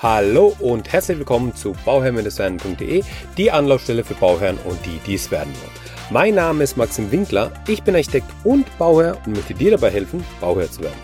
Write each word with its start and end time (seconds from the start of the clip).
Hallo 0.00 0.54
und 0.60 0.92
herzlich 0.92 1.18
willkommen 1.18 1.56
zu 1.56 1.72
bauherrn-werden.de, 1.84 3.02
die 3.36 3.50
Anlaufstelle 3.50 4.04
für 4.04 4.14
Bauherren 4.14 4.56
und 4.58 4.78
die, 4.86 5.00
die 5.04 5.14
es 5.14 5.28
werden 5.32 5.52
wollen. 5.54 5.72
Mein 6.10 6.36
Name 6.36 6.62
ist 6.62 6.76
Maxim 6.76 7.10
Winkler, 7.10 7.52
ich 7.66 7.82
bin 7.82 7.96
Architekt 7.96 8.28
und 8.44 8.66
Bauherr 8.78 9.20
und 9.26 9.34
möchte 9.34 9.54
dir 9.54 9.72
dabei 9.72 9.90
helfen, 9.90 10.24
Bauherr 10.40 10.70
zu 10.70 10.82
werden. 10.82 11.00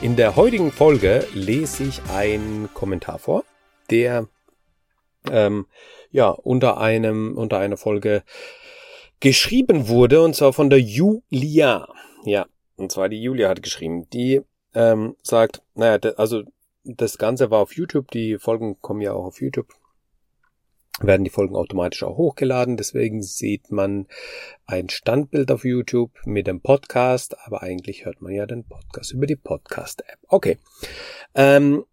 In 0.00 0.14
der 0.14 0.36
heutigen 0.36 0.70
Folge 0.70 1.26
lese 1.34 1.82
ich 1.82 2.00
einen 2.14 2.72
Kommentar 2.72 3.18
vor, 3.18 3.42
der 3.90 4.28
ähm, 5.28 5.66
ja 6.12 6.28
unter 6.28 6.78
einem 6.78 7.36
unter 7.36 7.58
einer 7.58 7.76
Folge 7.76 8.22
geschrieben 9.18 9.88
wurde 9.88 10.22
und 10.22 10.36
zwar 10.36 10.52
von 10.52 10.70
der 10.70 10.80
Julia. 10.80 11.88
Ja, 12.24 12.46
und 12.76 12.92
zwar 12.92 13.08
die 13.08 13.20
Julia 13.20 13.48
hat 13.48 13.64
geschrieben. 13.64 14.08
Die 14.10 14.40
ähm, 14.72 15.16
sagt, 15.24 15.62
naja, 15.74 15.98
also 16.16 16.44
das 16.86 17.18
Ganze 17.18 17.50
war 17.50 17.60
auf 17.60 17.74
YouTube, 17.74 18.10
die 18.10 18.38
Folgen 18.38 18.80
kommen 18.80 19.00
ja 19.00 19.12
auch 19.12 19.24
auf 19.24 19.40
YouTube, 19.40 19.68
werden 21.00 21.24
die 21.24 21.30
Folgen 21.30 21.56
automatisch 21.56 22.02
auch 22.02 22.16
hochgeladen, 22.16 22.76
deswegen 22.76 23.22
sieht 23.22 23.70
man 23.70 24.06
ein 24.66 24.88
Standbild 24.88 25.50
auf 25.50 25.64
YouTube 25.64 26.12
mit 26.24 26.46
dem 26.46 26.60
Podcast, 26.60 27.36
aber 27.44 27.62
eigentlich 27.62 28.04
hört 28.04 28.22
man 28.22 28.32
ja 28.32 28.46
den 28.46 28.64
Podcast 28.64 29.12
über 29.12 29.26
die 29.26 29.36
Podcast-App. 29.36 30.18
Okay. 30.28 30.58
Ähm, 31.34 31.84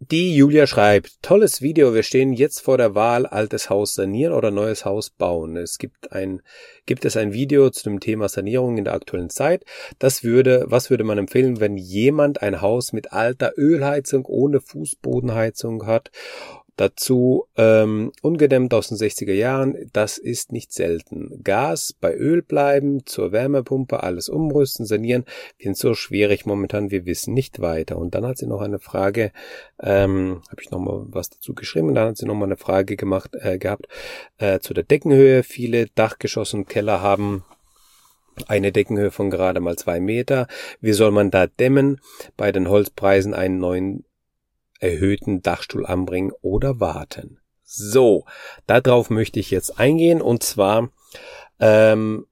die 0.00 0.36
Julia 0.36 0.66
schreibt, 0.66 1.22
tolles 1.22 1.60
Video, 1.60 1.92
wir 1.92 2.04
stehen 2.04 2.32
jetzt 2.32 2.60
vor 2.60 2.78
der 2.78 2.94
Wahl, 2.94 3.26
altes 3.26 3.68
Haus 3.68 3.94
sanieren 3.94 4.32
oder 4.32 4.50
neues 4.52 4.84
Haus 4.84 5.10
bauen. 5.10 5.56
Es 5.56 5.78
gibt 5.78 6.12
ein, 6.12 6.40
gibt 6.86 7.04
es 7.04 7.16
ein 7.16 7.32
Video 7.32 7.68
zu 7.70 7.84
dem 7.84 7.98
Thema 7.98 8.28
Sanierung 8.28 8.78
in 8.78 8.84
der 8.84 8.94
aktuellen 8.94 9.28
Zeit. 9.28 9.64
Das 9.98 10.22
würde, 10.22 10.64
was 10.68 10.90
würde 10.90 11.02
man 11.02 11.18
empfehlen, 11.18 11.58
wenn 11.58 11.76
jemand 11.76 12.42
ein 12.42 12.60
Haus 12.60 12.92
mit 12.92 13.12
alter 13.12 13.52
Ölheizung 13.56 14.24
ohne 14.24 14.60
Fußbodenheizung 14.60 15.84
hat 15.84 16.10
Dazu 16.78 17.48
ähm, 17.56 18.12
ungedämmt 18.22 18.72
aus 18.72 18.86
den 18.86 18.98
60er 18.98 19.32
Jahren, 19.32 19.90
das 19.92 20.16
ist 20.16 20.52
nicht 20.52 20.72
selten. 20.72 21.42
Gas 21.42 21.92
bei 21.92 22.14
Öl 22.14 22.40
bleiben, 22.40 23.04
zur 23.04 23.32
Wärmepumpe 23.32 24.04
alles 24.04 24.28
umrüsten, 24.28 24.86
sanieren, 24.86 25.24
sind 25.60 25.76
so 25.76 25.94
schwierig 25.94 26.46
momentan, 26.46 26.92
wir 26.92 27.04
wissen 27.04 27.34
nicht 27.34 27.60
weiter. 27.60 27.98
Und 27.98 28.14
dann 28.14 28.24
hat 28.24 28.38
sie 28.38 28.46
noch 28.46 28.60
eine 28.60 28.78
Frage, 28.78 29.32
ähm, 29.82 30.40
habe 30.48 30.62
ich 30.62 30.70
nochmal 30.70 31.02
was 31.08 31.30
dazu 31.30 31.52
geschrieben, 31.52 31.96
dann 31.96 32.10
hat 32.10 32.16
sie 32.16 32.26
nochmal 32.26 32.46
eine 32.46 32.56
Frage 32.56 32.94
gemacht, 32.94 33.34
äh, 33.34 33.58
gehabt 33.58 33.88
äh, 34.38 34.60
zu 34.60 34.72
der 34.72 34.84
Deckenhöhe. 34.84 35.42
Viele 35.42 35.86
Dachgeschosse 35.96 36.58
und 36.58 36.68
Keller 36.68 37.02
haben 37.02 37.42
eine 38.46 38.70
Deckenhöhe 38.70 39.10
von 39.10 39.30
gerade 39.30 39.58
mal 39.58 39.74
zwei 39.74 39.98
Meter. 39.98 40.46
Wie 40.80 40.92
soll 40.92 41.10
man 41.10 41.32
da 41.32 41.48
dämmen? 41.48 42.00
Bei 42.36 42.52
den 42.52 42.68
Holzpreisen 42.68 43.34
einen 43.34 43.58
neuen 43.58 44.04
erhöhten 44.78 45.42
Dachstuhl 45.42 45.86
anbringen 45.86 46.32
oder 46.40 46.80
warten. 46.80 47.38
So, 47.64 48.24
darauf 48.66 49.10
möchte 49.10 49.40
ich 49.40 49.50
jetzt 49.50 49.78
eingehen 49.78 50.22
und 50.22 50.42
zwar 50.42 50.90
ähm, 51.60 52.26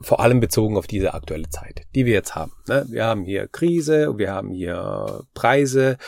vor 0.00 0.20
allem 0.20 0.40
bezogen 0.40 0.76
auf 0.76 0.86
diese 0.86 1.14
aktuelle 1.14 1.48
Zeit, 1.48 1.82
die 1.94 2.06
wir 2.06 2.12
jetzt 2.12 2.34
haben. 2.34 2.52
Ne? 2.68 2.86
Wir 2.88 3.04
haben 3.04 3.24
hier 3.24 3.48
Krise, 3.48 4.16
wir 4.16 4.32
haben 4.32 4.50
hier 4.50 5.24
Preise, 5.34 5.98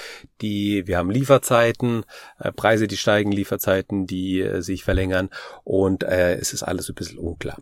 die, 0.40 0.86
wir 0.86 0.96
haben 0.98 1.10
Lieferzeiten, 1.10 2.04
äh, 2.38 2.52
Preise, 2.52 2.86
die 2.86 2.96
steigen, 2.96 3.32
Lieferzeiten, 3.32 4.06
die 4.06 4.40
äh, 4.40 4.62
sich 4.62 4.84
verlängern 4.84 5.28
und 5.64 6.04
äh, 6.04 6.36
es 6.36 6.52
ist 6.52 6.62
alles 6.62 6.88
ein 6.88 6.94
bisschen 6.94 7.18
unklar. 7.18 7.58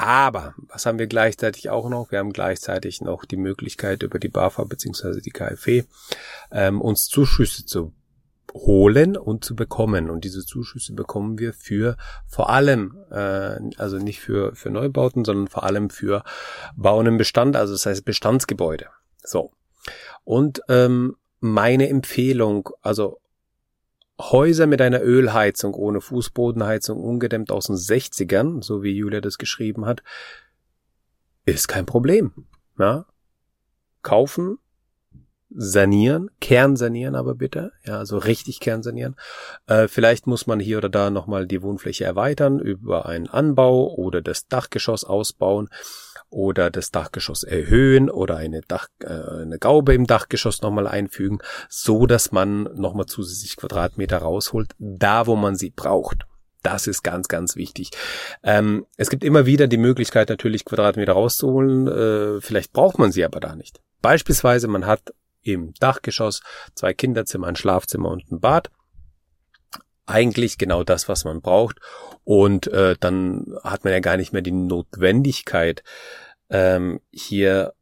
Aber 0.00 0.54
was 0.56 0.86
haben 0.86 0.98
wir 0.98 1.08
gleichzeitig 1.08 1.68
auch 1.68 1.90
noch? 1.90 2.10
Wir 2.10 2.20
haben 2.20 2.32
gleichzeitig 2.32 3.02
noch 3.02 3.26
die 3.26 3.36
Möglichkeit 3.36 4.02
über 4.02 4.18
die 4.18 4.30
BAFA 4.30 4.64
bzw. 4.64 5.20
die 5.20 5.28
KfW 5.30 5.82
ähm, 6.50 6.80
uns 6.80 7.08
Zuschüsse 7.08 7.66
zu 7.66 7.92
holen 8.54 9.18
und 9.18 9.44
zu 9.44 9.54
bekommen. 9.54 10.08
Und 10.08 10.24
diese 10.24 10.46
Zuschüsse 10.46 10.94
bekommen 10.94 11.38
wir 11.38 11.52
für 11.52 11.98
vor 12.26 12.48
allem, 12.48 12.96
äh, 13.10 13.58
also 13.76 13.98
nicht 13.98 14.20
für, 14.20 14.54
für 14.54 14.70
Neubauten, 14.70 15.26
sondern 15.26 15.48
vor 15.48 15.64
allem 15.64 15.90
für 15.90 16.24
Bauen 16.76 17.04
im 17.04 17.18
Bestand, 17.18 17.54
also 17.54 17.74
das 17.74 17.84
heißt 17.84 18.06
Bestandsgebäude. 18.06 18.86
So. 19.22 19.52
Und 20.24 20.62
ähm, 20.70 21.16
meine 21.40 21.90
Empfehlung, 21.90 22.70
also 22.80 23.20
Häuser 24.20 24.66
mit 24.66 24.80
einer 24.80 25.02
Ölheizung 25.02 25.74
ohne 25.74 26.00
Fußbodenheizung 26.00 27.02
ungedämmt 27.02 27.50
aus 27.50 27.66
den 27.66 27.76
60ern, 27.76 28.62
so 28.62 28.82
wie 28.82 28.92
Julia 28.92 29.20
das 29.20 29.38
geschrieben 29.38 29.86
hat, 29.86 30.02
ist 31.44 31.68
kein 31.68 31.86
Problem. 31.86 32.32
Ja? 32.78 33.06
Kaufen, 34.02 34.58
sanieren, 35.50 36.30
kernsanieren 36.40 37.14
aber 37.14 37.34
bitte, 37.34 37.72
ja, 37.84 37.98
also 37.98 38.18
richtig 38.18 38.60
kernsanieren. 38.60 39.16
Äh, 39.66 39.88
vielleicht 39.88 40.26
muss 40.26 40.46
man 40.46 40.60
hier 40.60 40.78
oder 40.78 40.88
da 40.88 41.10
nochmal 41.10 41.46
die 41.46 41.62
Wohnfläche 41.62 42.04
erweitern 42.04 42.60
über 42.60 43.06
einen 43.06 43.26
Anbau 43.26 43.92
oder 43.94 44.22
das 44.22 44.46
Dachgeschoss 44.46 45.04
ausbauen 45.04 45.68
oder 46.30 46.70
das 46.70 46.90
Dachgeschoss 46.90 47.42
erhöhen 47.42 48.08
oder 48.08 48.36
eine 48.36 48.62
Dach, 48.62 48.88
äh, 49.02 49.08
eine 49.08 49.58
Gaube 49.58 49.94
im 49.94 50.06
Dachgeschoss 50.06 50.62
nochmal 50.62 50.86
einfügen, 50.86 51.38
so 51.68 52.06
dass 52.06 52.32
man 52.32 52.64
nochmal 52.74 53.06
zusätzlich 53.06 53.56
Quadratmeter 53.56 54.18
rausholt, 54.18 54.72
da 54.78 55.26
wo 55.26 55.36
man 55.36 55.56
sie 55.56 55.70
braucht. 55.70 56.24
Das 56.62 56.86
ist 56.86 57.02
ganz, 57.02 57.28
ganz 57.28 57.56
wichtig. 57.56 57.90
Ähm, 58.42 58.86
es 58.96 59.08
gibt 59.10 59.24
immer 59.24 59.46
wieder 59.46 59.66
die 59.66 59.78
Möglichkeit, 59.78 60.28
natürlich 60.28 60.64
Quadratmeter 60.64 61.12
rauszuholen. 61.12 61.86
Äh, 61.88 62.40
vielleicht 62.40 62.72
braucht 62.72 62.98
man 62.98 63.12
sie 63.12 63.24
aber 63.24 63.40
da 63.40 63.56
nicht. 63.56 63.80
Beispielsweise, 64.02 64.68
man 64.68 64.86
hat 64.86 65.14
im 65.42 65.72
Dachgeschoss 65.80 66.42
zwei 66.74 66.92
Kinderzimmer, 66.92 67.46
ein 67.46 67.56
Schlafzimmer 67.56 68.10
und 68.10 68.30
ein 68.30 68.40
Bad. 68.40 68.70
Eigentlich 70.10 70.58
genau 70.58 70.82
das, 70.82 71.08
was 71.08 71.24
man 71.24 71.40
braucht. 71.40 71.78
Und 72.24 72.66
äh, 72.68 72.96
dann 72.98 73.54
hat 73.62 73.84
man 73.84 73.92
ja 73.92 74.00
gar 74.00 74.16
nicht 74.16 74.32
mehr 74.32 74.42
die 74.42 74.50
Notwendigkeit, 74.50 75.82
ähm, 76.50 77.00
hier 77.10 77.72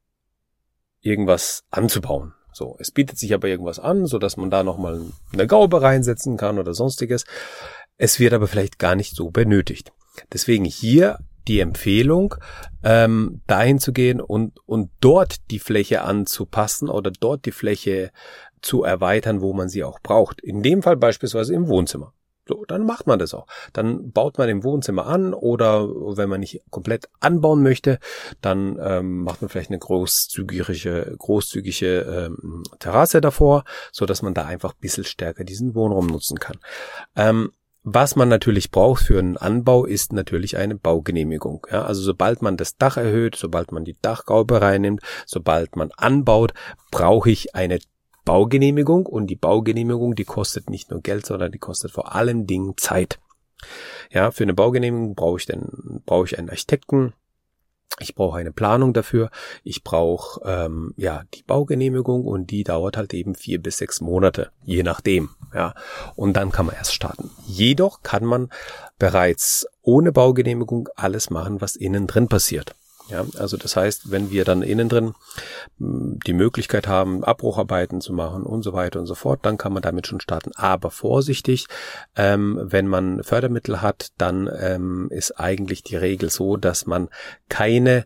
irgendwas 1.01 1.65
anzubauen. 1.71 2.35
So, 2.53 2.77
es 2.79 2.91
bietet 2.91 3.19
sich 3.19 3.35
aber 3.35 3.49
irgendwas 3.49 3.79
an, 3.79 4.07
so 4.07 4.19
dass 4.19 4.37
man 4.37 4.51
da 4.51 4.63
nochmal 4.63 5.01
eine 5.33 5.47
Gaube 5.47 5.81
reinsetzen 5.81 6.37
kann 6.37 6.59
oder 6.59 6.75
sonstiges. 6.75 7.25
Es 7.97 8.19
wird 8.19 8.33
aber 8.33 8.49
vielleicht 8.49 8.79
gar 8.79 8.95
nicht 8.95 9.15
so 9.15 9.31
benötigt. 9.31 9.93
Deswegen 10.33 10.65
hier 10.65 11.19
die 11.47 11.61
Empfehlung, 11.61 12.35
ähm, 12.83 13.41
dahin 13.47 13.79
zu 13.79 13.93
gehen 13.93 14.21
und, 14.21 14.59
und 14.67 14.91
dort 15.01 15.51
die 15.51 15.59
Fläche 15.59 16.03
anzupassen 16.03 16.89
oder 16.89 17.11
dort 17.11 17.47
die 17.47 17.53
Fläche 17.53 18.11
zu 18.61 18.83
erweitern, 18.83 19.41
wo 19.41 19.53
man 19.53 19.69
sie 19.69 19.85
auch 19.85 20.01
braucht. 20.01 20.41
In 20.41 20.63
dem 20.63 20.83
Fall 20.83 20.97
beispielsweise 20.97 21.55
im 21.55 21.69
Wohnzimmer. 21.69 22.13
So, 22.49 22.65
dann 22.65 22.87
macht 22.87 23.07
man 23.07 23.19
das 23.19 23.35
auch. 23.35 23.47
Dann 23.73 24.11
baut 24.11 24.39
man 24.39 24.49
im 24.49 24.65
Wohnzimmer 24.65 25.07
an 25.07 25.35
oder 25.35 25.87
wenn 25.87 26.31
man 26.31 26.41
nicht 26.41 26.63
komplett 26.71 27.09
anbauen 27.21 27.63
möchte, 27.63 27.99
dann 28.41 28.79
ähm, 28.81 29.23
macht 29.23 29.43
man 29.43 29.51
vielleicht 29.51 29.71
eine 29.71 29.79
großzügige, 29.79 31.15
großzügige 31.19 32.01
ähm, 32.01 32.63
Terrasse 32.79 33.21
davor, 33.21 33.65
so 33.93 34.07
dass 34.07 34.23
man 34.23 34.33
da 34.33 34.47
einfach 34.47 34.73
ein 34.73 34.81
bisschen 34.81 35.05
stärker 35.05 35.45
diesen 35.45 35.75
Wohnraum 35.75 36.07
nutzen 36.07 36.39
kann. 36.39 36.57
Ähm, 37.17 37.53
was 37.85 38.17
man 38.17 38.29
natürlich 38.29 38.71
braucht 38.71 39.03
für 39.03 39.19
einen 39.19 39.37
Anbau 39.37 39.85
ist 39.85 40.13
natürlich 40.13 40.57
eine 40.57 40.75
Baugenehmigung. 40.75 41.67
Ja, 41.71 41.85
also 41.85 42.03
sobald 42.03 42.43
man 42.43 42.57
das 42.57 42.77
Dach 42.77 42.97
erhöht, 42.97 43.37
sobald 43.37 43.73
man 43.73 43.85
die 43.85 43.97
Dachgaube 44.03 44.61
reinnimmt, 44.61 45.01
sobald 45.27 45.77
man 45.77 45.91
anbaut, 45.97 46.53
brauche 46.91 47.31
ich 47.31 47.55
eine 47.55 47.79
Baugenehmigung 48.29 49.07
und 49.07 49.29
die 49.29 49.37
Baugenehmigung, 49.37 50.15
die 50.15 50.25
kostet 50.25 50.69
nicht 50.69 50.91
nur 50.91 51.01
Geld, 51.01 51.25
sondern 51.25 51.51
die 51.51 51.59
kostet 51.59 51.91
vor 51.91 52.15
allen 52.15 52.47
Dingen 52.47 52.75
Zeit. 52.77 53.19
Ja, 54.11 54.31
für 54.31 54.45
eine 54.45 54.53
Baugenehmigung 54.53 55.15
brauche 55.15 55.39
ich 55.39 55.47
dann 55.47 56.03
brauche 56.05 56.27
ich 56.27 56.39
einen 56.39 56.51
Architekten, 56.51 57.15
ich 58.01 58.15
brauche 58.15 58.39
eine 58.39 58.53
Planung 58.53 58.93
dafür. 58.93 59.31
Ich 59.65 59.83
brauche 59.83 60.41
ähm, 60.45 60.93
ja 60.97 61.25
die 61.35 61.43
Baugenehmigung 61.43 62.25
und 62.25 62.51
die 62.51 62.65
dauert 62.65 62.97
halt 62.97 63.15
eben 63.15 63.35
vier 63.35 63.61
bis 63.61 63.79
sechs 63.79 64.01
Monate, 64.01 64.51
je 64.63 64.83
nachdem. 64.83 65.31
Ja, 65.55 65.75
und 66.15 66.35
dann 66.35 66.53
kann 66.53 66.67
man 66.67 66.77
erst 66.77 66.95
starten. 66.95 67.31
Jedoch 67.47 68.03
kann 68.03 68.25
man 68.25 68.51
bereits 68.99 69.67
ohne 69.83 70.13
Baugenehmigung 70.13 70.89
alles 70.97 71.31
machen, 71.31 71.61
was 71.61 71.77
innen 71.77 72.07
drin 72.07 72.29
passiert. 72.29 72.75
Ja, 73.09 73.25
also 73.39 73.57
das 73.57 73.75
heißt, 73.75 74.11
wenn 74.11 74.31
wir 74.31 74.45
dann 74.45 74.63
innen 74.63 74.89
drin 74.89 75.15
hm, 75.79 76.19
die 76.27 76.35
Möglichkeit 76.35 76.87
haben, 76.87 77.25
Abbrucharbeiten 77.25 78.01
zu 78.01 78.13
machen 78.13 78.43
und 78.43 78.63
so 78.63 78.73
weiter 78.73 79.01
und 79.01 79.07
so 79.07 79.15
fort, 79.15 79.41
dann 79.43 79.57
kann 79.57 79.73
man 79.73 79.83
damit 79.83 80.07
schon 80.07 80.21
starten. 80.21 80.53
Aber 80.55 80.91
vorsichtig, 80.91 81.69
ähm, 82.17 82.61
wenn 82.63 82.87
man 82.87 83.23
Fördermittel 83.23 83.81
hat, 83.81 84.09
dann 84.19 84.51
ähm, 84.59 85.09
ist 85.11 85.41
eigentlich 85.41 85.83
die 85.83 85.97
Regel 85.97 86.31
so, 86.31 86.57
dass 86.57 86.87
man 86.87 87.09
keine 87.49 88.05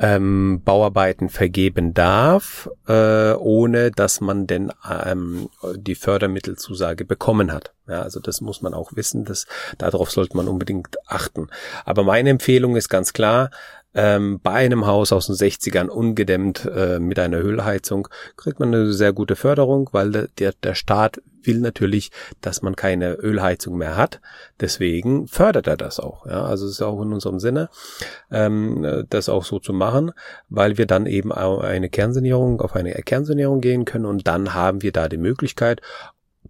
ähm, 0.00 0.62
Bauarbeiten 0.64 1.28
vergeben 1.28 1.92
darf, 1.92 2.70
äh, 2.88 3.32
ohne 3.34 3.90
dass 3.90 4.20
man 4.22 4.46
denn 4.46 4.72
ähm, 4.88 5.50
die 5.76 5.94
Fördermittelzusage 5.94 7.04
bekommen 7.04 7.52
hat. 7.52 7.74
Ja, 7.86 8.02
also 8.02 8.18
das 8.18 8.40
muss 8.40 8.62
man 8.62 8.72
auch 8.72 8.92
wissen, 8.94 9.24
dass 9.24 9.46
darauf 9.76 10.10
sollte 10.10 10.36
man 10.36 10.48
unbedingt 10.48 10.96
achten. 11.06 11.48
Aber 11.84 12.02
meine 12.02 12.30
Empfehlung 12.30 12.76
ist 12.76 12.88
ganz 12.88 13.12
klar, 13.12 13.50
ähm, 13.94 14.40
bei 14.42 14.52
einem 14.52 14.86
Haus 14.86 15.12
aus 15.12 15.26
den 15.26 15.36
60ern 15.36 15.88
ungedämmt 15.88 16.64
äh, 16.64 16.98
mit 17.00 17.18
einer 17.18 17.42
Ölheizung 17.42 18.08
kriegt 18.36 18.60
man 18.60 18.74
eine 18.74 18.92
sehr 18.92 19.12
gute 19.12 19.34
Förderung, 19.36 19.88
weil 19.92 20.28
der, 20.38 20.52
der 20.62 20.74
Staat 20.74 21.20
will 21.42 21.60
natürlich, 21.60 22.10
dass 22.40 22.62
man 22.62 22.76
keine 22.76 23.14
Ölheizung 23.14 23.76
mehr 23.78 23.96
hat. 23.96 24.20
Deswegen 24.60 25.26
fördert 25.26 25.66
er 25.66 25.76
das 25.76 25.98
auch. 25.98 26.26
Ja? 26.26 26.44
Also 26.44 26.66
es 26.66 26.72
ist 26.72 26.82
auch 26.82 27.00
in 27.02 27.12
unserem 27.12 27.40
Sinne, 27.40 27.68
ähm, 28.30 29.06
das 29.08 29.28
auch 29.28 29.44
so 29.44 29.58
zu 29.58 29.72
machen, 29.72 30.12
weil 30.48 30.78
wir 30.78 30.86
dann 30.86 31.06
eben 31.06 31.32
eine 31.32 31.88
Kernsanierung 31.88 32.60
auf 32.60 32.76
eine 32.76 32.92
Kernsanierung 32.92 33.60
gehen 33.60 33.84
können 33.84 34.06
und 34.06 34.26
dann 34.26 34.54
haben 34.54 34.82
wir 34.82 34.92
da 34.92 35.08
die 35.08 35.16
Möglichkeit, 35.16 35.80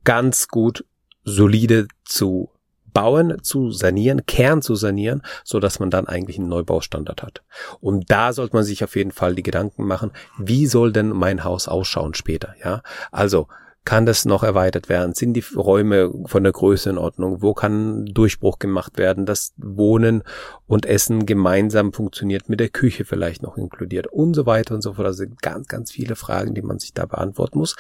ganz 0.05 0.49
gut 0.49 0.85
solide 1.25 1.87
zu 2.05 2.51
bauen, 2.93 3.43
zu 3.43 3.71
sanieren, 3.71 4.27
Kern 4.27 4.63
zu 4.63 4.75
sanieren, 4.75 5.23
so 5.45 5.61
dass 5.61 5.81
man 5.81 5.91
dann 5.91 6.07
eigentlich 6.07 6.39
einen 6.39 6.49
Neubaustandard 6.49 7.23
hat. 7.23 7.43
Und 7.81 8.11
da 8.11 8.33
sollte 8.33 8.57
man 8.57 8.65
sich 8.65 8.85
auf 8.85 8.97
jeden 8.97 9.13
Fall 9.13 9.35
die 9.35 9.43
Gedanken 9.43 9.87
machen, 9.87 10.13
wie 10.39 10.67
soll 10.67 10.93
denn 10.93 11.11
mein 11.11 11.45
Haus 11.45 11.69
ausschauen 11.69 12.15
später, 12.15 12.55
ja? 12.63 12.83
Also, 13.11 13.49
kann 13.85 14.05
das 14.05 14.27
noch 14.27 14.43
erweitert 14.43 14.89
werden? 14.89 15.15
Sind 15.15 15.33
die 15.35 15.45
Räume 15.57 16.13
von 16.27 16.43
der 16.43 16.53
Größe 16.53 16.91
in 16.91 16.99
Ordnung? 16.99 17.41
Wo 17.41 17.55
kann 17.55 18.05
Durchbruch 18.05 18.59
gemacht 18.59 18.99
werden, 18.99 19.25
dass 19.25 19.55
Wohnen 19.57 20.23
und 20.67 20.85
Essen 20.85 21.25
gemeinsam 21.25 21.93
funktioniert, 21.93 22.49
mit 22.49 22.61
der 22.61 22.69
Küche 22.69 23.07
vielleicht 23.07 23.43
noch 23.43 23.57
inkludiert 23.57 24.07
und 24.07 24.35
so 24.35 24.45
weiter 24.45 24.75
und 24.75 24.83
so 24.83 24.95
fort. 24.95 25.07
Also 25.07 25.25
ganz, 25.41 25.67
ganz 25.67 25.91
viele 25.91 26.15
Fragen, 26.15 26.55
die 26.55 26.63
man 26.63 26.79
sich 26.79 26.93
da 26.93 27.07
beantworten 27.07 27.59
muss. 27.59 27.75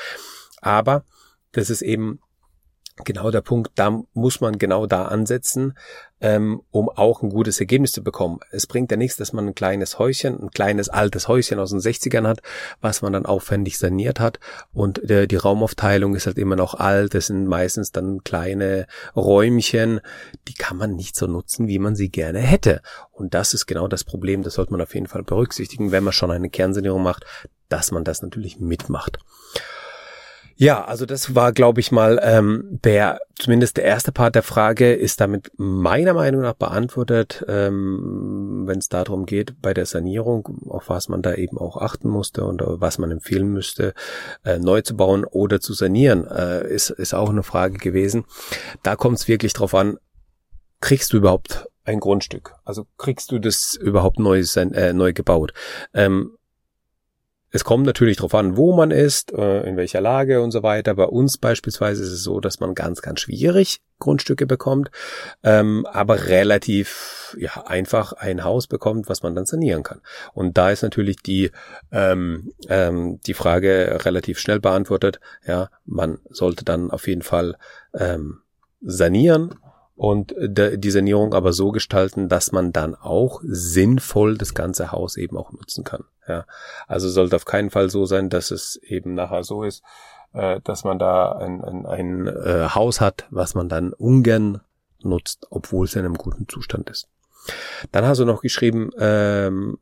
Aber 0.63 1.05
das 1.53 1.69
ist 1.69 1.83
eben 1.83 2.21
genau 3.05 3.31
der 3.31 3.41
Punkt, 3.41 3.70
da 3.75 4.02
muss 4.14 4.41
man 4.41 4.58
genau 4.58 4.87
da 4.87 5.06
ansetzen, 5.06 5.75
ähm, 6.20 6.62
um 6.70 6.88
auch 6.88 7.23
ein 7.23 7.31
gutes 7.31 7.61
Ergebnis 7.61 7.93
zu 7.93 8.02
bekommen. 8.02 8.41
Es 8.50 8.67
bringt 8.67 8.91
ja 8.91 8.97
nichts, 8.97 9.17
dass 9.17 9.32
man 9.32 9.49
ein 9.49 9.55
kleines 9.55 9.99
Häuschen, 9.99 10.38
ein 10.38 10.50
kleines 10.50 10.88
altes 10.88 11.29
Häuschen 11.29 11.58
aus 11.58 11.70
den 11.70 11.81
60ern 11.81 12.26
hat, 12.26 12.41
was 12.81 13.02
man 13.02 13.12
dann 13.12 13.26
aufwendig 13.26 13.79
saniert 13.79 14.20
hat 14.20 14.38
und 14.73 15.00
der, 15.02 15.26
die 15.26 15.37
Raumaufteilung 15.37 16.14
ist 16.14 16.26
halt 16.26 16.38
immer 16.38 16.56
noch 16.56 16.75
alt, 16.75 17.14
das 17.14 17.26
sind 17.29 17.47
meistens 17.47 17.93
dann 17.93 18.23
kleine 18.23 18.87
Räumchen, 19.17 20.00
die 20.49 20.55
kann 20.55 20.76
man 20.76 20.94
nicht 20.94 21.17
so 21.17 21.26
nutzen, 21.26 21.69
wie 21.69 21.79
man 21.79 21.96
sie 21.96 22.11
gerne 22.11 22.41
hätte. 22.41 22.82
Und 23.12 23.35
das 23.35 23.55
ist 23.55 23.67
genau 23.67 23.88
das 23.88 24.05
Problem, 24.05 24.43
das 24.43 24.55
sollte 24.55 24.73
man 24.73 24.81
auf 24.81 24.94
jeden 24.94 25.06
Fall 25.06 25.23
berücksichtigen, 25.23 25.93
wenn 25.93 26.05
man 26.05 26.12
schon 26.12 26.31
eine 26.31 26.50
Kernsanierung 26.50 27.03
macht, 27.03 27.25
dass 27.69 27.93
man 27.93 28.05
das 28.05 28.23
natürlich 28.23 28.61
mitmacht. 28.61 29.19
Ja, 30.61 30.85
also 30.85 31.07
das 31.07 31.35
war, 31.35 31.53
glaube 31.53 31.81
ich 31.81 31.91
mal, 31.91 32.21
ähm, 32.23 32.79
der 32.85 33.19
zumindest 33.35 33.79
der 33.79 33.85
erste 33.85 34.12
Part 34.12 34.35
der 34.35 34.43
Frage 34.43 34.93
ist 34.93 35.19
damit 35.19 35.51
meiner 35.57 36.12
Meinung 36.12 36.43
nach 36.43 36.53
beantwortet, 36.53 37.43
ähm, 37.49 38.65
wenn 38.67 38.79
es 38.79 38.91
darum 38.91 39.25
geht, 39.25 39.62
bei 39.62 39.73
der 39.73 39.87
Sanierung, 39.87 40.61
auf 40.69 40.91
was 40.91 41.09
man 41.09 41.23
da 41.23 41.33
eben 41.33 41.57
auch 41.57 41.79
achten 41.79 42.11
musste 42.11 42.45
und 42.45 42.62
was 42.62 42.99
man 42.99 43.11
empfehlen 43.11 43.51
müsste, 43.51 43.95
äh, 44.45 44.59
neu 44.59 44.83
zu 44.83 44.99
bauen 44.99 45.25
oder 45.25 45.62
zu 45.62 45.73
sanieren, 45.73 46.27
äh, 46.27 46.69
ist, 46.69 46.91
ist 46.91 47.15
auch 47.15 47.31
eine 47.31 47.43
Frage 47.43 47.79
gewesen. 47.79 48.27
Da 48.83 48.97
kommt 48.97 49.17
es 49.17 49.29
wirklich 49.29 49.55
drauf 49.55 49.75
an, 49.75 49.97
kriegst 50.83 51.15
du 51.15 51.17
überhaupt 51.17 51.69
ein 51.85 52.01
Grundstück? 52.01 52.55
Also 52.67 52.87
kriegst 52.99 53.33
du 53.33 53.39
das 53.39 53.77
überhaupt 53.77 54.19
neu, 54.19 54.45
äh, 54.56 54.93
neu 54.93 55.15
gebaut? 55.15 55.55
Ähm, 55.95 56.37
es 57.50 57.64
kommt 57.64 57.85
natürlich 57.85 58.19
darauf 58.19 58.35
an, 58.35 58.56
wo 58.56 58.73
man 58.75 58.91
ist, 58.91 59.32
äh, 59.32 59.62
in 59.62 59.76
welcher 59.76 60.00
Lage 60.00 60.41
und 60.41 60.52
so 60.52 60.62
weiter. 60.62 60.94
Bei 60.94 61.05
uns 61.05 61.37
beispielsweise 61.37 62.02
ist 62.02 62.12
es 62.12 62.23
so, 62.23 62.41
dass 62.41 62.61
man 62.61 62.75
ganz, 62.75 63.02
ganz 63.02 63.20
schwierig 63.20 63.81
Grundstücke 63.99 64.47
bekommt, 64.47 64.91
ähm, 65.43 65.85
aber 65.87 66.26
relativ 66.29 67.37
ja, 67.38 67.64
einfach 67.67 68.12
ein 68.12 68.44
Haus 68.44 68.67
bekommt, 68.67 69.08
was 69.08 69.23
man 69.23 69.35
dann 69.35 69.47
sanieren 69.47 69.82
kann. 69.82 70.00
Und 70.32 70.56
da 70.56 70.70
ist 70.70 70.82
natürlich 70.82 71.17
die, 71.19 71.50
ähm, 71.93 72.52
ähm, 72.69 73.20
die 73.26 73.35
Frage 73.35 73.99
relativ 74.05 74.38
schnell 74.38 74.61
beantwortet. 74.61 75.20
Ja, 75.46 75.70
man 75.85 76.19
sollte 76.31 76.64
dann 76.64 76.91
auf 76.91 77.08
jeden 77.08 77.23
Fall 77.23 77.56
ähm, 77.94 78.41
sanieren 78.81 79.55
und 80.00 80.35
die 80.38 80.91
Sanierung 80.91 81.35
aber 81.35 81.52
so 81.52 81.73
gestalten, 81.73 82.31
dass 82.31 82.52
man 82.52 82.73
dann 82.73 82.94
auch 82.94 83.43
sinnvoll 83.44 84.38
das 84.38 84.55
ganze 84.55 84.93
Haus 84.93 85.19
eben 85.19 85.37
auch 85.37 85.52
nutzen 85.52 85.85
kann. 85.85 86.05
Ja, 86.26 86.47
also 86.87 87.11
sollte 87.11 87.37
auf 87.37 87.44
keinen 87.44 87.69
Fall 87.69 87.91
so 87.91 88.06
sein, 88.06 88.31
dass 88.31 88.50
es 88.50 88.76
eben 88.76 89.12
nachher 89.12 89.44
so 89.44 89.62
ist, 89.62 89.82
äh, 90.32 90.58
dass 90.64 90.85
man 90.85 90.99
da 90.99 91.32
ein, 91.32 91.62
ein, 91.62 91.85
ein 91.85 92.26
äh, 92.29 92.69
Haus 92.75 93.02
hat, 93.02 93.26
was 93.29 93.55
man 93.55 93.69
dann 93.69 93.93
ungern 93.93 94.62
nutzt, 95.02 95.47
obwohl 95.50 95.85
es 95.85 95.94
in 95.94 96.06
einem 96.06 96.17
guten 96.17 96.49
Zustand 96.49 96.88
ist. 96.88 97.06
Dann 97.93 98.06
hast 98.06 98.20
du 98.20 98.25
noch 98.25 98.41
geschrieben, 98.41 98.93
ähm, 98.99 99.76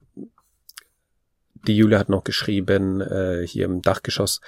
die 1.69 1.77
Julia 1.77 2.01
hat 2.01 2.09
noch 2.09 2.25
geschrieben, 2.25 3.01
äh, 3.01 3.47
hier 3.47 3.67
im 3.67 3.83
Dachgeschoss, 3.83 4.41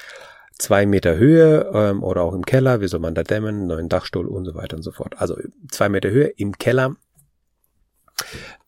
zwei 0.59 0.87
Meter 0.87 1.17
Höhe 1.17 1.71
ähm, 1.75 2.03
oder 2.03 2.23
auch 2.23 2.35
im 2.35 2.45
Keller, 2.45 2.81
wie 2.81 2.89
soll 2.89 3.01
man 3.01 3.15
da 3.15 3.23
dämmen, 3.23 3.67
neuen 3.67 3.89
Dachstuhl 3.89 4.27
und 4.27 4.45
so 4.45 4.55
weiter 4.55 4.77
und 4.77 4.83
so 4.83 4.93
fort. 4.93 5.15
Also 5.19 5.37
zwei 5.71 5.89
Meter 5.89 6.11
Höhe 6.11 6.27
im 6.27 6.59
Keller. 6.59 6.97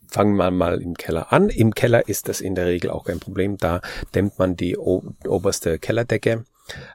Fangen 0.09 0.37
wir 0.37 0.51
mal 0.51 0.81
im 0.83 0.95
Keller 0.95 1.33
an. 1.33 1.49
Im 1.49 1.75
Keller 1.75 2.09
ist 2.09 2.29
das 2.29 2.41
in 2.41 2.55
der 2.55 2.67
Regel 2.67 2.91
auch 2.91 3.05
kein 3.05 3.21
Problem. 3.21 3.57
Da 3.57 3.81
dämmt 4.15 4.39
man 4.39 4.57
die 4.57 4.77
oberste 4.77 5.79
Kellerdecke, 5.79 6.45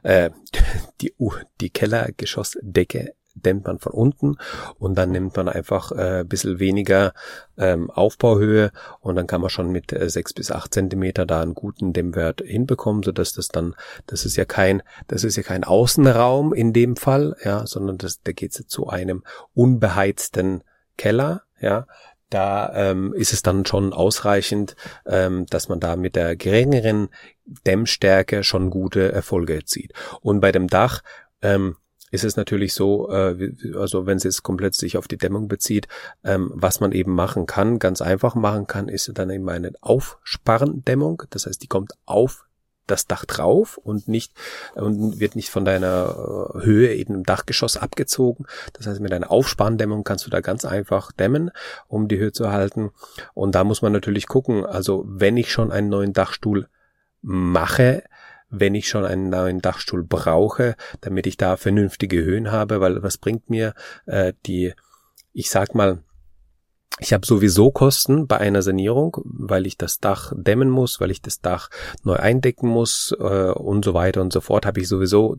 äh, 0.02 0.30
die, 1.00 1.14
die 1.60 1.70
Kellergeschossdecke 1.70 3.14
dämmt 3.42 3.66
man 3.66 3.78
von 3.78 3.92
unten 3.92 4.36
und 4.78 4.96
dann 4.96 5.10
nimmt 5.10 5.36
man 5.36 5.48
einfach 5.48 5.92
äh, 5.92 6.20
ein 6.20 6.28
bisschen 6.28 6.58
weniger 6.58 7.12
ähm, 7.56 7.90
Aufbauhöhe 7.90 8.70
und 9.00 9.16
dann 9.16 9.26
kann 9.26 9.40
man 9.40 9.50
schon 9.50 9.70
mit 9.70 9.92
äh, 9.92 10.08
sechs 10.08 10.32
bis 10.32 10.50
acht 10.50 10.74
Zentimeter 10.74 11.26
da 11.26 11.40
einen 11.40 11.54
guten 11.54 11.92
Dämmwert 11.92 12.40
hinbekommen, 12.40 13.02
so 13.02 13.12
dass 13.12 13.32
das 13.32 13.48
dann, 13.48 13.74
das 14.06 14.24
ist 14.24 14.36
ja 14.36 14.44
kein, 14.44 14.82
das 15.06 15.24
ist 15.24 15.36
ja 15.36 15.42
kein 15.42 15.64
Außenraum 15.64 16.52
in 16.52 16.72
dem 16.72 16.96
Fall, 16.96 17.36
ja, 17.44 17.66
sondern 17.66 17.98
das, 17.98 18.22
da 18.22 18.32
geht 18.32 18.58
es 18.58 18.66
zu 18.66 18.88
einem 18.88 19.24
unbeheizten 19.54 20.62
Keller, 20.96 21.42
ja, 21.60 21.86
da 22.30 22.72
ähm, 22.74 23.14
ist 23.14 23.32
es 23.32 23.42
dann 23.42 23.64
schon 23.64 23.92
ausreichend, 23.92 24.76
ähm, 25.06 25.46
dass 25.46 25.68
man 25.68 25.80
da 25.80 25.96
mit 25.96 26.14
der 26.14 26.36
geringeren 26.36 27.08
Dämmstärke 27.66 28.44
schon 28.44 28.70
gute 28.70 29.12
Erfolge 29.12 29.54
erzielt. 29.54 29.92
Und 30.20 30.40
bei 30.40 30.52
dem 30.52 30.68
Dach 30.68 31.02
ähm, 31.40 31.76
ist 32.10 32.24
es 32.24 32.36
natürlich 32.36 32.74
so, 32.74 33.10
äh, 33.10 33.52
also 33.74 34.06
wenn 34.06 34.16
es 34.16 34.24
jetzt 34.24 34.42
komplett 34.42 34.74
sich 34.74 34.96
auf 34.96 35.08
die 35.08 35.18
Dämmung 35.18 35.48
bezieht, 35.48 35.88
ähm, 36.24 36.50
was 36.54 36.80
man 36.80 36.92
eben 36.92 37.14
machen 37.14 37.46
kann, 37.46 37.78
ganz 37.78 38.00
einfach 38.00 38.34
machen 38.34 38.66
kann, 38.66 38.88
ist 38.88 39.10
dann 39.14 39.30
eben 39.30 39.48
eine 39.48 39.72
Aufsparrendämmung. 39.80 41.22
Das 41.30 41.46
heißt, 41.46 41.62
die 41.62 41.68
kommt 41.68 41.92
auf 42.06 42.44
das 42.88 43.06
Dach 43.06 43.24
drauf 43.24 43.76
und 43.76 44.08
nicht 44.08 44.32
und 44.74 45.20
wird 45.20 45.36
nicht 45.36 45.50
von 45.50 45.64
deiner 45.64 46.54
äh, 46.54 46.64
Höhe 46.64 46.94
eben 46.94 47.14
im 47.14 47.22
Dachgeschoss 47.22 47.76
abgezogen. 47.76 48.46
Das 48.72 48.86
heißt, 48.86 49.00
mit 49.00 49.12
einer 49.12 49.30
Aufsparendämmung 49.30 50.04
kannst 50.04 50.26
du 50.26 50.30
da 50.30 50.40
ganz 50.40 50.64
einfach 50.64 51.12
dämmen, 51.12 51.50
um 51.86 52.08
die 52.08 52.18
Höhe 52.18 52.32
zu 52.32 52.44
erhalten. 52.44 52.90
Und 53.34 53.54
da 53.54 53.64
muss 53.64 53.82
man 53.82 53.92
natürlich 53.92 54.26
gucken, 54.26 54.66
also 54.66 55.04
wenn 55.06 55.36
ich 55.36 55.52
schon 55.52 55.70
einen 55.70 55.88
neuen 55.88 56.12
Dachstuhl 56.12 56.68
mache, 57.20 58.04
wenn 58.50 58.74
ich 58.74 58.88
schon 58.88 59.04
einen 59.04 59.30
neuen 59.30 59.60
Dachstuhl 59.60 60.04
brauche, 60.04 60.76
damit 61.00 61.26
ich 61.26 61.36
da 61.36 61.56
vernünftige 61.56 62.22
Höhen 62.24 62.50
habe, 62.50 62.80
weil 62.80 63.02
was 63.02 63.18
bringt 63.18 63.50
mir 63.50 63.74
äh, 64.06 64.32
die, 64.46 64.72
ich 65.32 65.50
sag 65.50 65.74
mal, 65.74 66.02
ich 67.00 67.12
habe 67.12 67.26
sowieso 67.26 67.70
Kosten 67.70 68.26
bei 68.26 68.38
einer 68.38 68.62
Sanierung, 68.62 69.18
weil 69.24 69.66
ich 69.66 69.76
das 69.76 70.00
Dach 70.00 70.32
dämmen 70.34 70.68
muss, 70.68 71.00
weil 71.00 71.10
ich 71.10 71.22
das 71.22 71.40
Dach 71.40 71.70
neu 72.02 72.16
eindecken 72.16 72.68
muss 72.68 73.14
äh, 73.18 73.52
und 73.52 73.84
so 73.84 73.94
weiter 73.94 74.20
und 74.20 74.32
so 74.32 74.40
fort. 74.40 74.66
Habe 74.66 74.80
ich 74.80 74.88
sowieso 74.88 75.36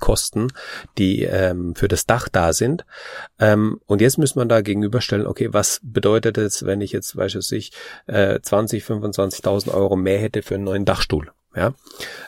Kosten, 0.00 0.48
die 0.96 1.22
ähm, 1.24 1.74
für 1.74 1.88
das 1.88 2.06
Dach 2.06 2.28
da 2.30 2.52
sind. 2.52 2.86
Ähm, 3.38 3.78
und 3.86 4.00
jetzt 4.00 4.16
müssen 4.16 4.38
wir 4.38 4.46
da 4.46 4.62
gegenüberstellen, 4.62 5.26
okay, 5.26 5.52
was 5.52 5.80
bedeutet 5.82 6.38
es, 6.38 6.64
wenn 6.64 6.80
ich 6.80 6.92
jetzt, 6.92 7.14
weiß 7.14 7.52
ich, 7.52 7.72
äh, 8.06 8.40
20, 8.40 8.82
25.000 8.82 9.74
Euro 9.74 9.96
mehr 9.96 10.18
hätte 10.18 10.42
für 10.42 10.54
einen 10.54 10.64
neuen 10.64 10.86
Dachstuhl? 10.86 11.30
Ja, 11.54 11.74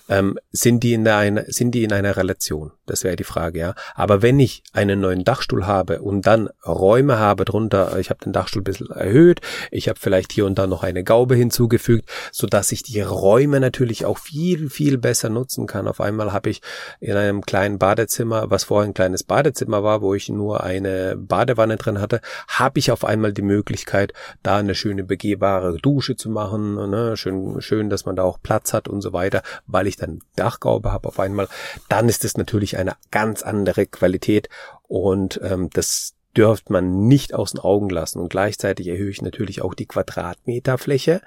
ähm, 0.09 0.39
sind 0.53 0.83
die 0.83 0.93
in 0.93 1.09
einer, 1.09 1.45
sind 1.47 1.73
die 1.73 1.85
in 1.85 1.93
einer 1.93 2.17
Relation? 2.17 2.73
Das 2.87 3.05
wäre 3.05 3.17
die 3.17 3.25
Frage, 3.25 3.59
ja. 3.59 3.75
Aber 3.95 4.21
wenn 4.21 4.39
ich 4.39 4.63
einen 4.75 5.01
neuen 5.01 5.25
Dachstuhl 5.25 5.67
habe 5.67 6.03
und 6.03 6.27
dann 6.27 6.51
Räume 6.67 7.19
habe 7.19 7.47
drunter, 7.47 7.99
ich 7.99 8.11
habe 8.11 8.23
den 8.23 8.35
Dachstuhl 8.35 8.61
ein 8.61 8.65
bisschen 8.65 8.91
erhöht, 8.91 9.41
ich 9.71 9.89
habe 9.89 9.99
vielleicht 9.99 10.33
hier 10.33 10.45
und 10.45 10.59
da 10.59 10.67
noch 10.67 10.83
eine 10.83 11.05
Gaube 11.05 11.35
hinzugefügt, 11.35 12.11
so 12.33 12.47
dass 12.47 12.73
ich 12.73 12.83
die 12.83 13.01
Räume 13.01 13.61
natürlich 13.61 14.05
auch 14.05 14.19
viel, 14.19 14.69
viel 14.69 14.99
besser 14.99 15.31
nutzen 15.31 15.67
kann. 15.67 15.89
Auf 15.89 16.03
einmal 16.03 16.35
habe 16.35 16.51
ich 16.51 16.61
in 17.01 17.17
einem 17.17 17.41
kleinen 17.41 17.79
Badezimmer, 17.79 18.51
was 18.51 18.65
vorher 18.65 18.91
ein 18.91 18.95
kleines 18.95 19.23
Badezimmer 19.23 19.83
war, 19.83 20.03
wo 20.03 20.13
ich 20.13 20.29
nur 20.29 20.63
eine 20.63 21.17
Badewanne 21.17 21.77
drin 21.77 22.01
hatte, 22.01 22.21
habe 22.49 22.79
ich 22.79 22.91
auf 22.91 23.07
einmal 23.07 23.33
die 23.33 23.43
Möglichkeit, 23.43 24.13
da 24.43 24.59
eine 24.59 24.75
schöne 24.75 25.05
begehbare 25.05 25.79
Dusche 25.79 26.17
zu 26.17 26.29
machen, 26.29 26.75
ne? 26.91 27.17
schön, 27.17 27.63
schön, 27.63 27.89
dass 27.89 28.05
man 28.05 28.17
da 28.17 28.23
auch 28.23 28.39
Platz 28.43 28.75
hat 28.75 28.87
und 28.87 29.01
so 29.01 29.14
weiter, 29.15 29.43
weil 29.67 29.87
ich 29.87 29.97
dann 29.97 30.21
Dachgaube 30.37 30.93
habe 30.93 31.09
auf 31.09 31.19
einmal, 31.19 31.49
dann 31.89 32.09
ist 32.09 32.25
es 32.25 32.37
natürlich 32.37 32.77
eine 32.77 32.97
ganz 33.11 33.43
andere 33.43 33.87
Qualität 33.87 34.49
und 34.83 35.41
ähm, 35.43 35.71
das 35.73 36.15
dürft 36.37 36.71
man 36.71 37.07
nicht 37.07 37.35
aus 37.35 37.53
den 37.53 37.61
Augen 37.61 37.89
lassen. 37.89 38.19
Und 38.19 38.29
gleichzeitig 38.29 38.89
erhöhe 38.89 39.11
ich 39.11 39.23
natürlich 39.23 39.63
auch 39.63 39.75
die 39.75 39.87
Quadratmeterfläche 39.87 41.21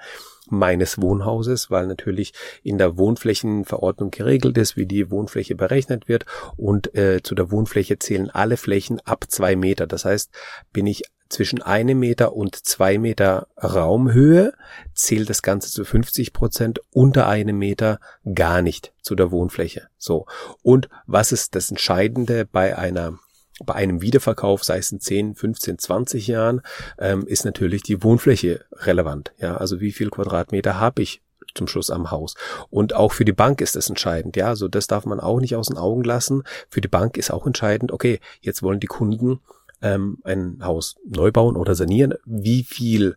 meines 0.50 1.00
Wohnhauses, 1.00 1.70
weil 1.70 1.86
natürlich 1.86 2.32
in 2.62 2.78
der 2.78 2.96
Wohnflächenverordnung 2.96 4.10
geregelt 4.10 4.56
ist, 4.58 4.76
wie 4.76 4.86
die 4.86 5.10
Wohnfläche 5.10 5.54
berechnet 5.54 6.08
wird. 6.08 6.24
Und 6.56 6.94
äh, 6.94 7.22
zu 7.22 7.34
der 7.34 7.50
Wohnfläche 7.50 7.98
zählen 7.98 8.30
alle 8.30 8.56
Flächen 8.56 9.00
ab 9.00 9.24
zwei 9.28 9.56
Meter. 9.56 9.86
Das 9.86 10.04
heißt, 10.04 10.30
bin 10.72 10.86
ich 10.86 11.04
zwischen 11.28 11.62
einem 11.62 11.98
Meter 11.98 12.34
und 12.34 12.54
zwei 12.54 12.98
Meter 12.98 13.48
Raumhöhe, 13.62 14.52
zählt 14.94 15.28
das 15.28 15.42
Ganze 15.42 15.70
zu 15.70 15.84
50 15.84 16.32
Prozent, 16.32 16.80
unter 16.90 17.28
einem 17.28 17.58
Meter 17.58 18.00
gar 18.34 18.62
nicht 18.62 18.92
zu 19.02 19.14
der 19.14 19.30
Wohnfläche. 19.30 19.88
So. 19.98 20.26
Und 20.62 20.88
was 21.06 21.32
ist 21.32 21.54
das 21.54 21.70
Entscheidende 21.70 22.44
bei 22.44 22.76
einer 22.76 23.18
bei 23.64 23.74
einem 23.74 24.02
Wiederverkauf, 24.02 24.62
sei 24.62 24.78
es 24.78 24.92
in 24.92 25.00
10, 25.00 25.34
15, 25.34 25.78
20 25.78 26.28
Jahren, 26.28 26.60
ähm, 26.96 27.26
ist 27.26 27.44
natürlich 27.44 27.82
die 27.82 28.04
Wohnfläche 28.04 28.64
relevant. 28.72 29.32
Ja, 29.38 29.56
also 29.56 29.80
wie 29.80 29.90
viel 29.90 30.10
Quadratmeter 30.10 30.78
habe 30.78 31.02
ich 31.02 31.22
zum 31.54 31.66
Schluss 31.66 31.90
am 31.90 32.10
Haus. 32.10 32.34
Und 32.70 32.94
auch 32.94 33.12
für 33.12 33.24
die 33.24 33.32
Bank 33.32 33.60
ist 33.60 33.76
das 33.76 33.88
entscheidend. 33.88 34.36
Ja, 34.36 34.46
also 34.46 34.68
das 34.68 34.86
darf 34.86 35.06
man 35.06 35.20
auch 35.20 35.40
nicht 35.40 35.56
aus 35.56 35.66
den 35.66 35.76
Augen 35.76 36.04
lassen. 36.04 36.44
Für 36.70 36.80
die 36.80 36.88
Bank 36.88 37.16
ist 37.16 37.32
auch 37.32 37.46
entscheidend, 37.46 37.92
okay, 37.92 38.20
jetzt 38.40 38.62
wollen 38.62 38.80
die 38.80 38.86
Kunden 38.86 39.40
ähm, 39.82 40.18
ein 40.24 40.58
Haus 40.62 40.96
neu 41.04 41.30
bauen 41.30 41.56
oder 41.56 41.74
sanieren. 41.74 42.14
Wie 42.24 42.62
viel 42.62 43.16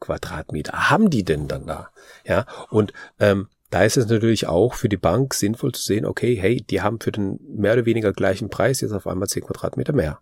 Quadratmeter 0.00 0.90
haben 0.90 1.10
die 1.10 1.24
denn 1.24 1.48
dann 1.48 1.66
da? 1.66 1.90
Ja, 2.26 2.46
und 2.70 2.92
ähm, 3.20 3.48
da 3.72 3.84
ist 3.84 3.96
es 3.96 4.06
natürlich 4.06 4.46
auch 4.46 4.74
für 4.74 4.90
die 4.90 4.98
Bank 4.98 5.32
sinnvoll 5.32 5.72
zu 5.72 5.82
sehen, 5.82 6.04
okay, 6.04 6.36
hey, 6.36 6.62
die 6.62 6.82
haben 6.82 7.00
für 7.00 7.10
den 7.10 7.40
mehr 7.56 7.72
oder 7.72 7.86
weniger 7.86 8.12
gleichen 8.12 8.50
Preis 8.50 8.82
jetzt 8.82 8.92
auf 8.92 9.06
einmal 9.06 9.28
10 9.28 9.44
Quadratmeter 9.44 9.94
mehr. 9.94 10.20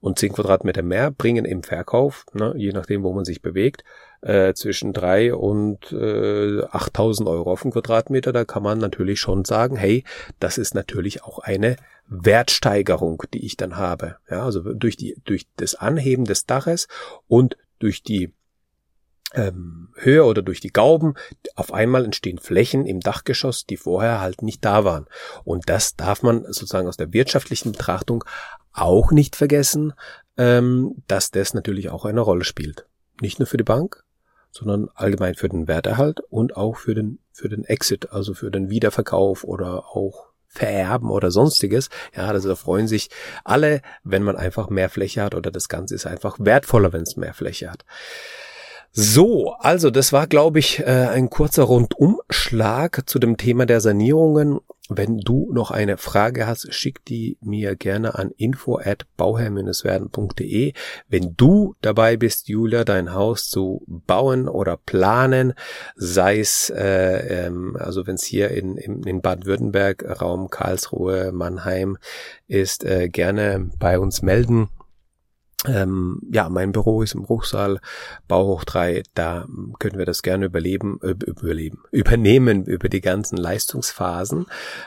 Und 0.00 0.18
10 0.18 0.34
Quadratmeter 0.34 0.82
mehr 0.82 1.10
bringen 1.10 1.46
im 1.46 1.62
Verkauf, 1.62 2.26
ne, 2.34 2.52
je 2.56 2.72
nachdem, 2.72 3.02
wo 3.02 3.14
man 3.14 3.24
sich 3.24 3.40
bewegt, 3.40 3.82
äh, 4.20 4.52
zwischen 4.52 4.92
drei 4.92 5.34
und 5.34 5.90
äh, 5.90 6.62
8000 6.64 7.28
Euro 7.28 7.52
auf 7.52 7.62
den 7.62 7.72
Quadratmeter. 7.72 8.32
Da 8.32 8.44
kann 8.44 8.62
man 8.62 8.78
natürlich 8.78 9.20
schon 9.20 9.46
sagen, 9.46 9.76
hey, 9.76 10.04
das 10.38 10.58
ist 10.58 10.74
natürlich 10.74 11.24
auch 11.24 11.38
eine 11.38 11.76
Wertsteigerung, 12.12 13.22
die 13.32 13.44
ich 13.44 13.56
dann 13.56 13.76
habe. 13.76 14.16
Ja, 14.30 14.44
also 14.44 14.60
durch 14.60 14.96
die, 14.96 15.16
durch 15.24 15.46
das 15.56 15.74
Anheben 15.74 16.24
des 16.24 16.46
Daches 16.46 16.88
und 17.26 17.56
durch 17.78 18.02
die 18.02 18.32
ähm, 19.34 19.88
Höhe 19.94 20.24
oder 20.24 20.42
durch 20.42 20.60
die 20.60 20.72
Gauben, 20.72 21.14
auf 21.54 21.72
einmal 21.72 22.04
entstehen 22.04 22.38
Flächen 22.38 22.86
im 22.86 23.00
Dachgeschoss, 23.00 23.66
die 23.66 23.76
vorher 23.76 24.20
halt 24.20 24.42
nicht 24.42 24.64
da 24.64 24.84
waren. 24.84 25.06
Und 25.44 25.68
das 25.68 25.96
darf 25.96 26.22
man 26.22 26.44
sozusagen 26.44 26.88
aus 26.88 26.96
der 26.96 27.12
wirtschaftlichen 27.12 27.72
Betrachtung 27.72 28.24
auch 28.72 29.10
nicht 29.10 29.36
vergessen, 29.36 29.94
ähm, 30.36 31.02
dass 31.08 31.30
das 31.30 31.54
natürlich 31.54 31.90
auch 31.90 32.04
eine 32.04 32.20
Rolle 32.20 32.44
spielt. 32.44 32.86
Nicht 33.20 33.38
nur 33.38 33.46
für 33.46 33.56
die 33.56 33.64
Bank, 33.64 34.04
sondern 34.50 34.88
allgemein 34.94 35.34
für 35.34 35.48
den 35.48 35.68
Werterhalt 35.68 36.20
und 36.28 36.56
auch 36.56 36.76
für 36.76 36.94
den, 36.94 37.18
für 37.32 37.48
den 37.48 37.64
Exit, 37.64 38.12
also 38.12 38.34
für 38.34 38.50
den 38.50 38.70
Wiederverkauf 38.70 39.44
oder 39.44 39.86
auch 39.86 40.31
vererben 40.52 41.10
oder 41.10 41.30
sonstiges. 41.30 41.88
Ja, 42.14 42.26
also 42.28 42.48
da 42.48 42.54
freuen 42.54 42.86
sich 42.86 43.08
alle, 43.42 43.80
wenn 44.04 44.22
man 44.22 44.36
einfach 44.36 44.68
mehr 44.68 44.90
Fläche 44.90 45.22
hat 45.22 45.34
oder 45.34 45.50
das 45.50 45.68
Ganze 45.68 45.94
ist 45.94 46.06
einfach 46.06 46.36
wertvoller, 46.38 46.92
wenn 46.92 47.02
es 47.02 47.16
mehr 47.16 47.34
Fläche 47.34 47.70
hat. 47.70 47.84
So, 48.94 49.54
also 49.58 49.90
das 49.90 50.12
war, 50.12 50.26
glaube 50.26 50.58
ich, 50.58 50.80
äh, 50.80 50.84
ein 50.84 51.30
kurzer 51.30 51.62
Rundumschlag 51.62 53.08
zu 53.08 53.18
dem 53.18 53.38
Thema 53.38 53.64
der 53.64 53.80
Sanierungen. 53.80 54.60
Wenn 54.90 55.16
du 55.16 55.50
noch 55.50 55.70
eine 55.70 55.96
Frage 55.96 56.46
hast, 56.46 56.74
schick 56.74 57.02
die 57.06 57.38
mir 57.40 57.74
gerne 57.74 58.18
an 58.18 58.32
info 58.36 58.78
at 58.78 59.06
bauherr-werden.de. 59.16 60.74
Wenn 61.08 61.34
du 61.36 61.74
dabei 61.80 62.18
bist, 62.18 62.48
Julia, 62.48 62.84
dein 62.84 63.14
Haus 63.14 63.48
zu 63.48 63.82
bauen 63.86 64.46
oder 64.46 64.76
planen, 64.76 65.54
sei 65.96 66.40
es, 66.40 66.68
äh, 66.68 67.46
ähm, 67.46 67.78
also 67.78 68.06
wenn 68.06 68.16
es 68.16 68.24
hier 68.24 68.50
in, 68.50 68.76
in, 68.76 69.04
in 69.04 69.22
Baden-Württemberg, 69.22 70.20
Raum 70.20 70.50
Karlsruhe, 70.50 71.32
Mannheim 71.32 71.96
ist, 72.46 72.84
äh, 72.84 73.08
gerne 73.08 73.70
bei 73.78 73.98
uns 73.98 74.20
melden 74.20 74.68
ähm, 75.66 76.20
ja, 76.32 76.48
mein 76.48 76.72
Büro 76.72 77.02
ist 77.02 77.14
im 77.14 77.22
Bruchsaal, 77.22 77.78
Bauhoch 78.26 78.64
3, 78.64 79.04
da 79.14 79.46
können 79.78 79.98
wir 79.98 80.06
das 80.06 80.22
gerne 80.22 80.46
überleben, 80.46 80.98
überleben, 81.00 81.82
übernehmen 81.92 82.64
über 82.64 82.88
die 82.88 83.00
ganzen 83.00 83.36
Leistungsphasen. 83.36 84.46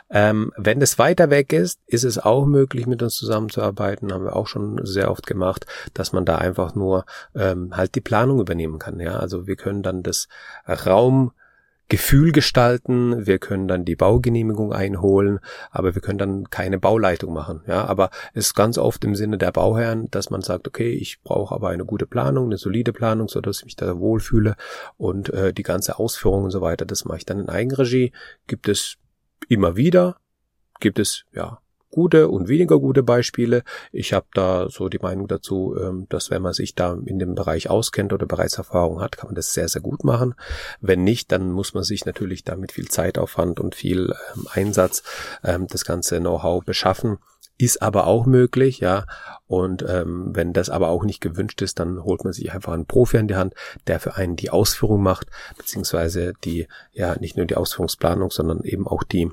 Ähm, 0.09 0.51
wenn 0.57 0.81
es 0.81 0.99
weiter 0.99 1.29
weg 1.29 1.53
ist, 1.53 1.79
ist 1.87 2.03
es 2.03 2.17
auch 2.17 2.45
möglich, 2.45 2.87
mit 2.87 3.01
uns 3.01 3.15
zusammenzuarbeiten, 3.15 4.11
haben 4.11 4.25
wir 4.25 4.35
auch 4.35 4.47
schon 4.47 4.85
sehr 4.85 5.09
oft 5.11 5.25
gemacht, 5.27 5.65
dass 5.93 6.11
man 6.11 6.25
da 6.25 6.37
einfach 6.37 6.75
nur 6.75 7.05
ähm, 7.35 7.75
halt 7.75 7.95
die 7.95 8.01
Planung 8.01 8.39
übernehmen 8.41 8.79
kann. 8.79 8.99
Ja, 8.99 9.17
also 9.17 9.47
wir 9.47 9.55
können 9.55 9.81
dann 9.81 10.03
das 10.03 10.27
Raum 10.67 11.31
Gefühl 11.87 12.31
gestalten, 12.31 13.27
wir 13.27 13.37
können 13.37 13.67
dann 13.67 13.85
die 13.85 13.95
Baugenehmigung 13.95 14.73
einholen, 14.73 15.39
aber 15.69 15.93
wir 15.93 16.01
können 16.01 16.17
dann 16.17 16.49
keine 16.49 16.79
Bauleitung 16.79 17.33
machen. 17.33 17.61
Ja, 17.67 17.85
aber 17.85 18.09
es 18.33 18.47
ist 18.47 18.55
ganz 18.55 18.77
oft 18.77 19.03
im 19.03 19.15
Sinne 19.15 19.37
der 19.37 19.51
Bauherren, 19.51 20.09
dass 20.09 20.31
man 20.31 20.41
sagt, 20.41 20.67
okay, 20.67 20.91
ich 20.91 21.21
brauche 21.23 21.53
aber 21.53 21.69
eine 21.69 21.85
gute 21.85 22.07
Planung, 22.07 22.45
eine 22.45 22.57
solide 22.57 22.91
Planung, 22.91 23.27
so 23.27 23.39
dass 23.39 23.59
ich 23.59 23.65
mich 23.65 23.75
da 23.75 23.99
wohlfühle 23.99 24.55
und 24.97 25.29
äh, 25.29 25.53
die 25.53 25.63
ganze 25.63 25.99
Ausführung 25.99 26.45
und 26.45 26.51
so 26.51 26.61
weiter, 26.61 26.85
das 26.85 27.05
mache 27.05 27.19
ich 27.19 27.25
dann 27.25 27.39
in 27.39 27.49
Eigenregie. 27.49 28.11
Gibt 28.47 28.67
es 28.67 28.97
immer 29.47 29.75
wieder, 29.75 30.17
gibt 30.79 30.97
es 30.97 31.25
ja 31.33 31.59
gute 31.95 32.27
und 32.27 32.49
weniger 32.49 32.77
gute 32.77 33.03
Beispiele. 33.03 33.63
Ich 33.93 34.11
habe 34.11 34.27
da 34.33 34.69
so 34.69 34.89
die 34.89 34.99
Meinung 34.99 35.27
dazu, 35.27 35.75
ähm, 35.79 36.07
dass 36.09 36.29
wenn 36.29 36.41
man 36.41 36.53
sich 36.53 36.75
da 36.75 36.97
in 37.05 37.19
dem 37.19 37.35
Bereich 37.35 37.69
auskennt 37.69 38.11
oder 38.11 38.25
bereits 38.25 38.57
Erfahrung 38.57 39.01
hat, 39.01 39.17
kann 39.17 39.29
man 39.29 39.35
das 39.35 39.53
sehr, 39.53 39.69
sehr 39.69 39.81
gut 39.81 40.03
machen. 40.03 40.35
Wenn 40.81 41.03
nicht, 41.03 41.31
dann 41.31 41.51
muss 41.51 41.73
man 41.73 41.83
sich 41.83 42.05
natürlich 42.05 42.43
da 42.43 42.57
mit 42.57 42.73
viel 42.73 42.89
Zeitaufwand 42.89 43.61
und 43.61 43.75
viel 43.75 44.13
ähm, 44.35 44.47
Einsatz 44.51 45.03
ähm, 45.43 45.67
das 45.67 45.85
ganze 45.85 46.19
Know-how 46.19 46.63
beschaffen 46.63 47.17
ist 47.57 47.81
aber 47.81 48.05
auch 48.07 48.25
möglich, 48.25 48.79
ja. 48.79 49.05
Und 49.47 49.85
ähm, 49.87 50.31
wenn 50.33 50.51
das 50.51 50.69
aber 50.69 50.89
auch 50.89 51.05
nicht 51.05 51.21
gewünscht 51.21 51.61
ist, 51.61 51.79
dann 51.79 52.03
holt 52.03 52.23
man 52.23 52.33
sich 52.33 52.51
einfach 52.51 52.73
einen 52.73 52.85
Profi 52.85 53.17
an 53.17 53.27
die 53.29 53.35
Hand, 53.35 53.53
der 53.87 53.99
für 53.99 54.15
einen 54.15 54.35
die 54.35 54.49
Ausführung 54.49 55.01
macht, 55.01 55.27
beziehungsweise 55.57 56.33
die, 56.43 56.67
ja, 56.91 57.15
nicht 57.19 57.37
nur 57.37 57.45
die 57.45 57.55
Ausführungsplanung, 57.55 58.29
sondern 58.29 58.63
eben 58.63 58.87
auch 58.87 59.03
die 59.03 59.31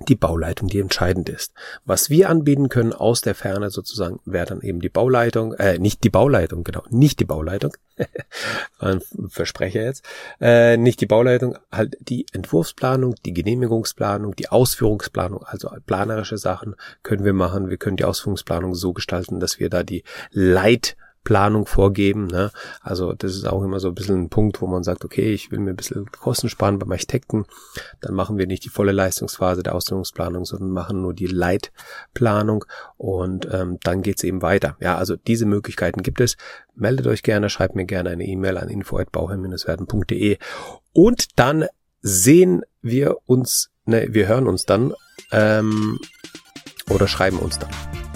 die 0.00 0.16
Bauleitung, 0.16 0.68
die 0.68 0.80
entscheidend 0.80 1.28
ist. 1.28 1.52
Was 1.84 2.10
wir 2.10 2.30
anbieten 2.30 2.68
können 2.68 2.92
aus 2.92 3.20
der 3.20 3.34
Ferne 3.34 3.70
sozusagen, 3.70 4.20
wäre 4.24 4.46
dann 4.46 4.60
eben 4.60 4.80
die 4.80 4.88
Bauleitung, 4.88 5.54
äh, 5.54 5.78
nicht 5.78 6.02
die 6.04 6.10
Bauleitung, 6.10 6.64
genau, 6.64 6.82
nicht 6.90 7.20
die 7.20 7.24
Bauleitung, 7.24 7.72
ein 8.78 9.00
Versprecher 9.28 9.82
jetzt, 9.82 10.04
äh, 10.40 10.76
nicht 10.76 11.00
die 11.00 11.06
Bauleitung, 11.06 11.58
halt 11.70 11.96
die 12.00 12.26
Entwurfsplanung, 12.32 13.14
die 13.24 13.34
Genehmigungsplanung, 13.34 14.34
die 14.34 14.48
Ausführungsplanung, 14.48 15.44
also 15.44 15.70
planerische 15.86 16.38
Sachen 16.38 16.74
können 17.02 17.24
wir 17.24 17.34
machen. 17.34 17.70
Wir 17.70 17.76
können 17.76 17.96
die 17.96 18.04
Ausführungsplanung 18.04 18.74
so 18.74 18.92
gestalten, 18.92 19.40
dass 19.40 19.60
wir 19.60 19.68
da 19.68 19.82
die 19.82 20.04
Leit 20.30 20.96
Planung 21.24 21.66
vorgeben. 21.66 22.26
Ne? 22.26 22.50
Also 22.80 23.12
das 23.12 23.34
ist 23.34 23.46
auch 23.46 23.62
immer 23.62 23.80
so 23.80 23.88
ein 23.88 23.94
bisschen 23.94 24.22
ein 24.22 24.28
Punkt, 24.28 24.60
wo 24.60 24.66
man 24.66 24.82
sagt, 24.82 25.04
okay, 25.04 25.32
ich 25.32 25.50
will 25.50 25.60
mir 25.60 25.70
ein 25.70 25.76
bisschen 25.76 26.10
Kosten 26.10 26.48
sparen 26.48 26.78
beim 26.78 26.90
Architekten. 26.90 27.44
Dann 28.00 28.14
machen 28.14 28.38
wir 28.38 28.46
nicht 28.46 28.64
die 28.64 28.68
volle 28.68 28.92
Leistungsphase 28.92 29.62
der 29.62 29.74
Ausstellungsplanung, 29.74 30.44
sondern 30.44 30.70
machen 30.70 31.00
nur 31.00 31.14
die 31.14 31.26
Leitplanung 31.26 32.64
und 32.96 33.48
ähm, 33.52 33.78
dann 33.82 34.02
geht's 34.02 34.24
eben 34.24 34.42
weiter. 34.42 34.76
Ja, 34.80 34.96
also 34.96 35.16
diese 35.16 35.46
Möglichkeiten 35.46 36.02
gibt 36.02 36.20
es. 36.20 36.36
Meldet 36.74 37.06
euch 37.06 37.22
gerne, 37.22 37.50
schreibt 37.50 37.76
mir 37.76 37.86
gerne 37.86 38.10
eine 38.10 38.24
E-Mail 38.24 38.58
an 38.58 38.68
info@bauherr-werden.de 38.68 40.38
und 40.92 41.38
dann 41.38 41.66
sehen 42.00 42.62
wir 42.80 43.16
uns, 43.26 43.70
ne, 43.84 44.08
wir 44.10 44.26
hören 44.26 44.48
uns 44.48 44.66
dann 44.66 44.92
ähm, 45.30 45.98
oder 46.90 47.06
schreiben 47.06 47.38
uns 47.38 47.58
dann. 47.58 47.70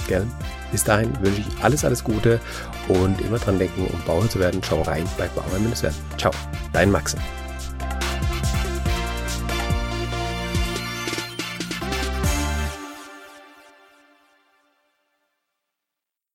Gell? 0.08 0.26
Bis 0.72 0.84
dahin 0.84 1.12
wünsche 1.20 1.40
ich 1.40 1.64
alles, 1.64 1.84
alles 1.84 2.02
Gute 2.02 2.40
und 2.88 3.20
immer 3.20 3.38
dran 3.38 3.58
denken, 3.58 3.86
um 3.86 4.00
Bauer 4.06 4.28
zu 4.28 4.38
werden, 4.38 4.60
schau 4.62 4.82
rein 4.82 5.04
bei 5.18 5.26
Bauer 5.28 5.52
Werden. 5.52 5.94
Ciao, 6.18 6.32
dein 6.72 6.90
Maxim. 6.90 7.20